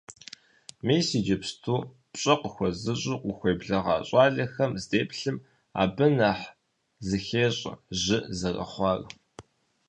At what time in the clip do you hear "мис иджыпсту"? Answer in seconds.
0.85-1.77